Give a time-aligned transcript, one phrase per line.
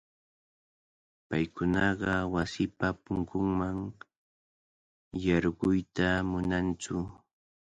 [1.27, 3.77] Paykunaqa wasipa punkunman
[5.25, 6.97] yarquyta munantsu.